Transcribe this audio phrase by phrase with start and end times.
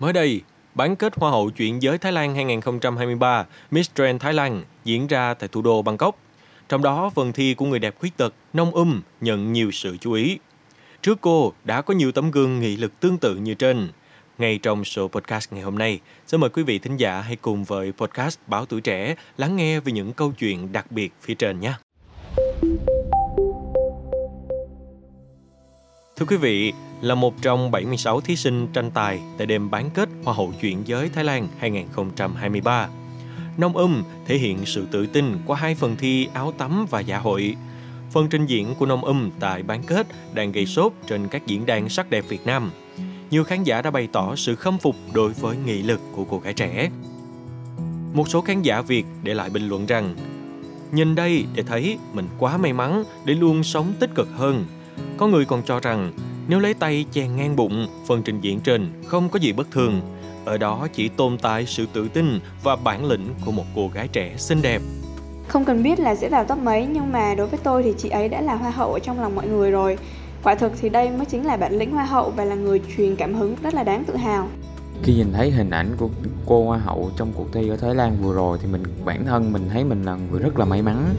[0.00, 0.40] Mới đây,
[0.74, 5.34] bán kết Hoa hậu chuyển giới Thái Lan 2023 Miss Trend Thái Lan diễn ra
[5.34, 6.18] tại thủ đô Bangkok.
[6.68, 10.12] Trong đó, phần thi của người đẹp khuyết tật Nông Um nhận nhiều sự chú
[10.12, 10.38] ý.
[11.02, 13.88] Trước cô đã có nhiều tấm gương nghị lực tương tự như trên.
[14.38, 17.64] Ngay trong số podcast ngày hôm nay, xin mời quý vị thính giả hãy cùng
[17.64, 21.60] với podcast Báo Tuổi Trẻ lắng nghe về những câu chuyện đặc biệt phía trên
[21.60, 21.72] nhé.
[26.20, 30.08] Thưa quý vị, là một trong 76 thí sinh tranh tài tại đêm bán kết
[30.24, 32.88] Hoa hậu chuyển giới Thái Lan 2023.
[33.58, 37.18] Nông Um thể hiện sự tự tin qua hai phần thi áo tắm và dạ
[37.18, 37.56] hội.
[38.10, 41.66] Phần trình diễn của Nông Um tại bán kết đang gây sốt trên các diễn
[41.66, 42.70] đàn sắc đẹp Việt Nam.
[43.30, 46.38] Nhiều khán giả đã bày tỏ sự khâm phục đối với nghị lực của cô
[46.38, 46.90] gái trẻ.
[48.14, 50.14] Một số khán giả Việt để lại bình luận rằng
[50.92, 54.64] Nhìn đây để thấy mình quá may mắn để luôn sống tích cực hơn.
[55.20, 56.12] Có người còn cho rằng
[56.48, 60.00] nếu lấy tay chèn ngang bụng, phần trình diễn trên không có gì bất thường.
[60.44, 64.08] Ở đó chỉ tồn tại sự tự tin và bản lĩnh của một cô gái
[64.08, 64.82] trẻ xinh đẹp.
[65.48, 68.08] Không cần biết là sẽ vào top mấy nhưng mà đối với tôi thì chị
[68.08, 69.98] ấy đã là hoa hậu ở trong lòng mọi người rồi.
[70.42, 73.16] Quả thực thì đây mới chính là bản lĩnh hoa hậu và là người truyền
[73.16, 74.48] cảm hứng rất là đáng tự hào.
[75.02, 76.08] Khi nhìn thấy hình ảnh của
[76.46, 79.52] cô hoa hậu trong cuộc thi ở Thái Lan vừa rồi thì mình bản thân
[79.52, 81.14] mình thấy mình là người rất là may mắn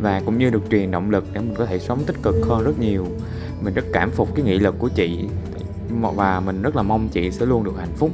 [0.00, 2.64] và cũng như được truyền động lực để mình có thể sống tích cực hơn
[2.64, 3.06] rất nhiều
[3.62, 5.28] mình rất cảm phục cái nghị lực của chị
[5.92, 8.10] và mình rất là mong chị sẽ luôn được hạnh phúc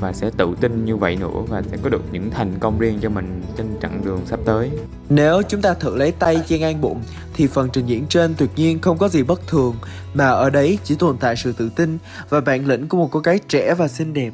[0.00, 2.98] và sẽ tự tin như vậy nữa và sẽ có được những thành công riêng
[3.02, 4.70] cho mình trên chặng đường sắp tới.
[5.08, 7.00] Nếu chúng ta thử lấy tay che ngang bụng
[7.34, 9.74] thì phần trình diễn trên tuyệt nhiên không có gì bất thường
[10.14, 13.20] mà ở đấy chỉ tồn tại sự tự tin và bản lĩnh của một cô
[13.20, 14.30] gái trẻ và xinh đẹp.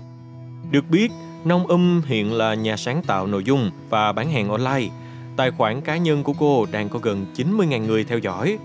[0.70, 1.11] Được biết,
[1.44, 4.89] Nông Um hiện là nhà sáng tạo nội dung và bán hàng online.
[5.37, 8.59] Tài khoản cá nhân của cô đang có gần 90.000 người theo dõi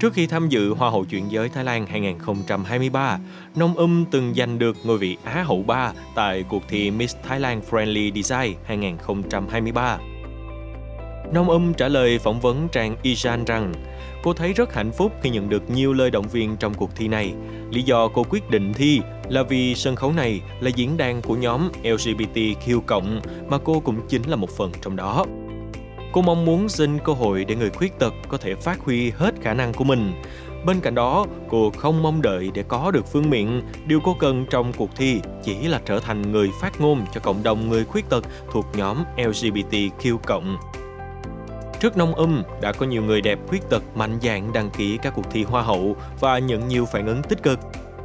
[0.00, 3.18] Trước khi tham dự Hoa hậu chuyển giới Thái Lan 2023,
[3.56, 7.64] Nông Um từng giành được ngôi vị Á hậu 3 tại cuộc thi Miss Thailand
[7.70, 9.98] Friendly Design 2023.
[11.32, 13.72] Nông Um trả lời phỏng vấn trang IJAN rằng
[14.22, 17.08] cô thấy rất hạnh phúc khi nhận được nhiều lời động viên trong cuộc thi
[17.08, 17.34] này.
[17.70, 21.36] Lý do cô quyết định thi là vì sân khấu này là diễn đàn của
[21.36, 22.80] nhóm LGBTQ+,
[23.48, 25.26] mà cô cũng chính là một phần trong đó.
[26.12, 29.34] Cô mong muốn xin cơ hội để người khuyết tật có thể phát huy hết
[29.42, 30.12] khả năng của mình.
[30.64, 33.62] Bên cạnh đó, cô không mong đợi để có được phương miện.
[33.86, 37.42] Điều cô cần trong cuộc thi chỉ là trở thành người phát ngôn cho cộng
[37.42, 40.56] đồng người khuyết tật thuộc nhóm LGBTQ+.
[41.80, 45.12] Trước nông âm, đã có nhiều người đẹp khuyết tật mạnh dạn đăng ký các
[45.16, 47.58] cuộc thi hoa hậu và nhận nhiều phản ứng tích cực.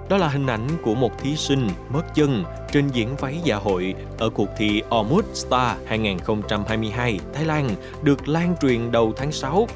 [0.10, 3.96] Đó là hình ảnh của một thí sinh mất chân trên diễn váy dạ hội
[4.18, 7.70] ở cuộc thi Ormuz Star 2022 Thái Lan
[8.04, 9.68] được lan truyền đầu tháng 6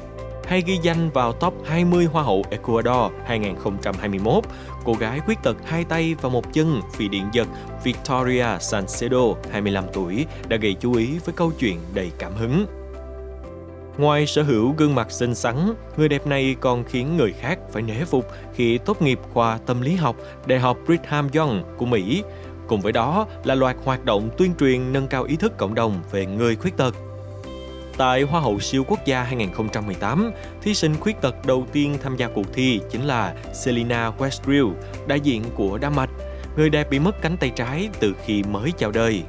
[0.46, 4.44] hay ghi danh vào top 20 Hoa hậu Ecuador 2021,
[4.84, 7.48] cô gái khuyết tật hai tay và một chân vì điện giật
[7.84, 12.81] Victoria Sancedo, 25 tuổi, đã gây chú ý với câu chuyện đầy cảm hứng.
[13.98, 17.82] Ngoài sở hữu gương mặt xinh xắn, người đẹp này còn khiến người khác phải
[17.82, 20.16] nể phục khi tốt nghiệp khoa tâm lý học
[20.46, 22.22] Đại học Brigham Young của Mỹ.
[22.66, 26.00] Cùng với đó là loạt hoạt động tuyên truyền nâng cao ý thức cộng đồng
[26.10, 26.94] về người khuyết tật.
[27.96, 30.32] Tại Hoa hậu siêu quốc gia 2018,
[30.62, 34.72] thí sinh khuyết tật đầu tiên tham gia cuộc thi chính là Selina Westrill,
[35.06, 36.10] đại diện của Đan Mạch,
[36.56, 39.22] người đẹp bị mất cánh tay trái từ khi mới chào đời.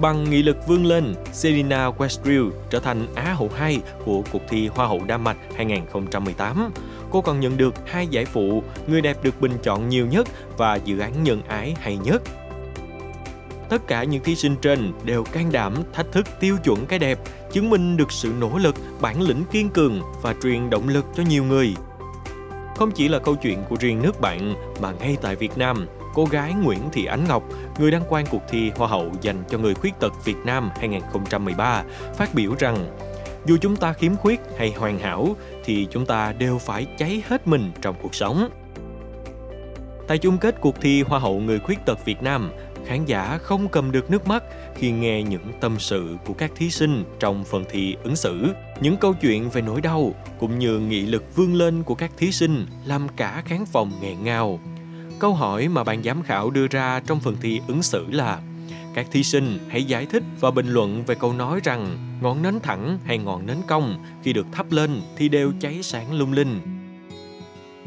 [0.00, 4.68] Bằng nghị lực vươn lên, Serena Westrill trở thành Á hậu 2 của cuộc thi
[4.68, 6.70] Hoa hậu Đan Mạch 2018.
[7.10, 10.74] Cô còn nhận được hai giải phụ, người đẹp được bình chọn nhiều nhất và
[10.74, 12.22] dự án nhân ái hay nhất.
[13.68, 17.18] Tất cả những thí sinh trên đều can đảm thách thức tiêu chuẩn cái đẹp,
[17.52, 21.22] chứng minh được sự nỗ lực, bản lĩnh kiên cường và truyền động lực cho
[21.22, 21.74] nhiều người.
[22.76, 26.24] Không chỉ là câu chuyện của riêng nước bạn mà ngay tại Việt Nam, cô
[26.24, 27.42] gái Nguyễn Thị Ánh Ngọc,
[27.78, 31.82] người đăng quang cuộc thi Hoa hậu dành cho người khuyết tật Việt Nam 2013,
[32.16, 32.96] phát biểu rằng
[33.46, 37.46] dù chúng ta khiếm khuyết hay hoàn hảo thì chúng ta đều phải cháy hết
[37.46, 38.48] mình trong cuộc sống.
[40.08, 42.52] Tại chung kết cuộc thi Hoa hậu người khuyết tật Việt Nam,
[42.86, 44.42] khán giả không cầm được nước mắt
[44.74, 48.52] khi nghe những tâm sự của các thí sinh trong phần thi ứng xử.
[48.80, 52.32] Những câu chuyện về nỗi đau cũng như nghị lực vươn lên của các thí
[52.32, 54.60] sinh làm cả khán phòng nghẹn ngào.
[55.18, 58.40] Câu hỏi mà ban giám khảo đưa ra trong phần thi ứng xử là,
[58.94, 62.60] các thí sinh hãy giải thích và bình luận về câu nói rằng ngọn nến
[62.62, 66.73] thẳng hay ngọn nến cong khi được thắp lên thì đều cháy sáng lung linh.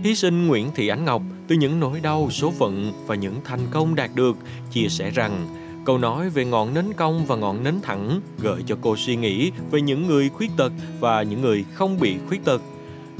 [0.03, 3.59] Thí sinh Nguyễn Thị Ánh Ngọc từ những nỗi đau, số phận và những thành
[3.71, 4.37] công đạt được
[4.71, 5.47] chia sẻ rằng
[5.85, 9.51] câu nói về ngọn nến cong và ngọn nến thẳng gợi cho cô suy nghĩ
[9.71, 12.61] về những người khuyết tật và những người không bị khuyết tật.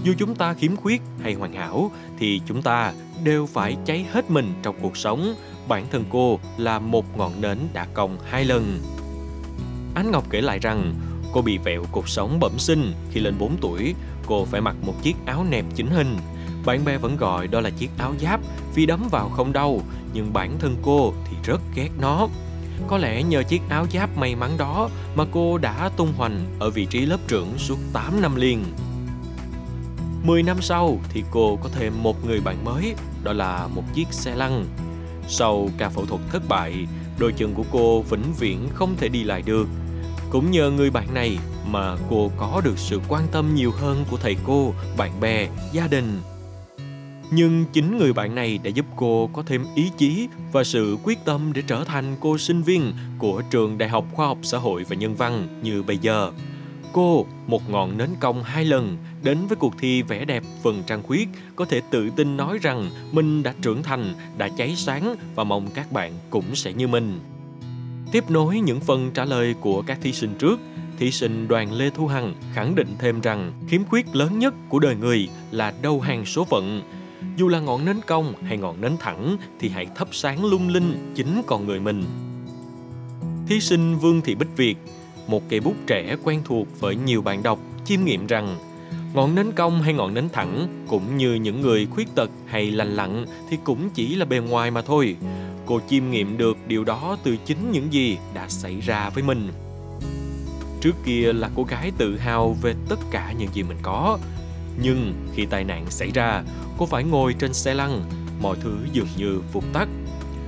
[0.04, 2.94] Dù chúng ta khiếm khuyết hay hoàn hảo thì chúng ta
[3.24, 5.36] đều phải cháy hết mình trong cuộc sống
[5.68, 8.80] bản thân cô là một ngọn nến đã cong hai lần.
[9.96, 10.94] Ánh Ngọc kể lại rằng
[11.34, 13.96] cô bị vẹo cuộc sống bẩm sinh khi lên 4 tuổi,
[14.26, 16.18] cô phải mặc một chiếc áo nẹp chỉnh hình.
[16.68, 18.40] Bạn bè vẫn gọi đó là chiếc áo giáp
[18.76, 19.82] vì đấm vào không đau,
[20.14, 22.28] nhưng bản thân cô thì rất ghét nó.
[22.88, 26.70] Có lẽ nhờ chiếc áo giáp may mắn đó mà cô đã tung hoành ở
[26.70, 28.64] vị trí lớp trưởng suốt 8 năm liền.
[30.24, 34.08] 10 năm sau thì cô có thêm một người bạn mới, đó là một chiếc
[34.12, 34.66] xe lăn.
[35.28, 36.88] Sau ca phẫu thuật thất bại,
[37.18, 39.68] đôi chân của cô vĩnh viễn không thể đi lại được.
[40.30, 41.38] Cũng nhờ người bạn này
[41.68, 45.88] mà cô có được sự quan tâm nhiều hơn của thầy cô, bạn bè, gia
[45.88, 46.22] đình.
[47.32, 51.26] Nhưng chính người bạn này đã giúp cô có thêm ý chí và sự quyết
[51.26, 54.84] tâm để trở thành cô sinh viên của trường Đại học Khoa học Xã hội
[54.90, 56.32] và Nhân văn như bây giờ.
[56.92, 61.04] Cô, một ngọn nến cong hai lần, đến với cuộc thi vẽ đẹp phần trang
[61.04, 65.44] khuyết, có thể tự tin nói rằng mình đã trưởng thành, đã cháy sáng và
[65.44, 67.20] mong các bạn cũng sẽ như mình.
[68.12, 70.60] Tiếp nối những phần trả lời của các thí sinh trước,
[71.00, 74.80] thí sinh đoàn Lê Thu Hằng khẳng định thêm rằng khiếm khuyết lớn nhất của
[74.80, 76.82] đời người là đầu hàng số phận.
[77.38, 81.14] Dù là ngọn nến cong hay ngọn nến thẳng thì hãy thắp sáng lung linh
[81.16, 82.04] chính con người mình.
[83.48, 84.76] Thí sinh Vương Thị Bích Việt,
[85.28, 88.58] một cây bút trẻ quen thuộc với nhiều bạn đọc, chiêm nghiệm rằng
[89.14, 92.96] ngọn nến cong hay ngọn nến thẳng cũng như những người khuyết tật hay lành
[92.96, 95.16] lặn thì cũng chỉ là bề ngoài mà thôi.
[95.66, 99.52] Cô chiêm nghiệm được điều đó từ chính những gì đã xảy ra với mình.
[100.82, 104.20] Trước kia là cô gái tự hào về tất cả những gì mình có
[104.82, 106.44] nhưng khi tai nạn xảy ra,
[106.78, 108.04] cô phải ngồi trên xe lăn.
[108.42, 109.88] Mọi thứ dường như vụt tắt.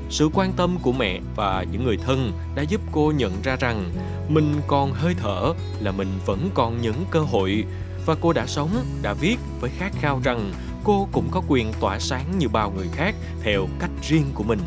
[0.09, 3.91] Sự quan tâm của mẹ và những người thân đã giúp cô nhận ra rằng
[4.29, 7.65] mình còn hơi thở, là mình vẫn còn những cơ hội.
[8.05, 8.69] Và cô đã sống,
[9.01, 10.51] đã viết với khát khao rằng
[10.83, 14.59] cô cũng có quyền tỏa sáng như bao người khác theo cách riêng của mình.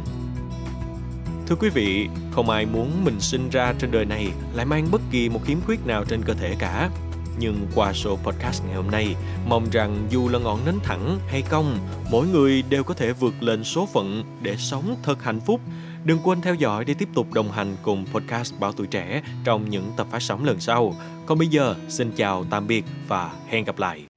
[1.46, 5.00] Thưa quý vị, không ai muốn mình sinh ra trên đời này lại mang bất
[5.10, 6.90] kỳ một khiếm khuyết nào trên cơ thể cả
[7.38, 9.14] nhưng qua số podcast ngày hôm nay,
[9.49, 11.79] mong rằng dù là ngọn nến thẳng hay cong,
[12.11, 15.61] mỗi người đều có thể vượt lên số phận để sống thật hạnh phúc.
[16.05, 19.70] Đừng quên theo dõi để tiếp tục đồng hành cùng podcast Báo Tuổi Trẻ trong
[19.70, 20.94] những tập phát sóng lần sau.
[21.26, 24.11] Còn bây giờ, xin chào, tạm biệt và hẹn gặp lại.